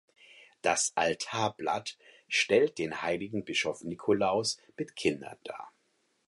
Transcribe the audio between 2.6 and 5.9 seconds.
den heiligen Bischof Nikolaus mit Kindern dar.